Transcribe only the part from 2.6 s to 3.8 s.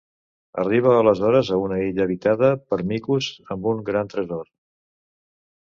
per micos amb